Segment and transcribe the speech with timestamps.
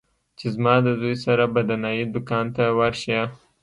[0.37, 3.19] چې زما د زوى سره به د نايي دوکان ته ورشې.